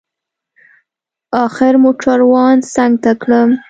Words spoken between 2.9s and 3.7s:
ته کړم.